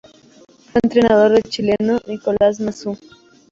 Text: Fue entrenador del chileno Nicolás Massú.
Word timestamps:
Fue 0.65 0.81
entrenador 0.81 1.33
del 1.33 1.43
chileno 1.43 1.99
Nicolás 2.07 2.59
Massú. 2.59 2.97